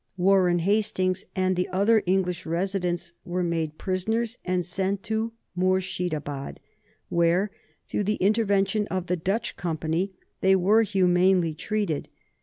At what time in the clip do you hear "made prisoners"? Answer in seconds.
3.43-4.39